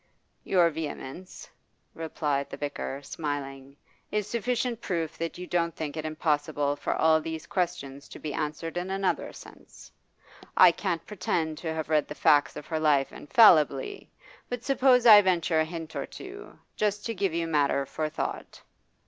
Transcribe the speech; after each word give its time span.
'Your 0.43 0.71
vehemence,' 0.71 1.47
replied 1.93 2.49
the 2.49 2.57
vicar, 2.57 3.03
smiling, 3.03 3.77
'is 4.09 4.25
sufficient 4.25 4.81
proof 4.81 5.15
that 5.19 5.37
you 5.37 5.45
don't 5.45 5.75
think 5.75 5.95
it 5.95 6.05
impossible 6.05 6.75
for 6.75 6.95
all 6.95 7.21
these 7.21 7.45
questions 7.45 8.07
to 8.09 8.17
be 8.17 8.33
answered 8.33 8.77
in 8.77 8.89
another 8.89 9.31
sense. 9.31 9.91
I 10.57 10.71
can't 10.71 11.05
pretend 11.05 11.59
to 11.59 11.71
have 11.75 11.87
read 11.89 12.07
the 12.07 12.15
facts 12.15 12.55
of 12.55 12.65
her 12.65 12.79
life 12.79 13.11
infallibly, 13.13 14.09
but 14.49 14.63
suppose 14.63 15.05
I 15.05 15.21
venture 15.21 15.59
a 15.59 15.65
hint 15.65 15.95
or 15.95 16.07
two, 16.07 16.57
just 16.75 17.05
to 17.05 17.13
give 17.13 17.35
you 17.35 17.45
matter 17.45 17.85
for 17.85 18.09
thought. 18.09 18.63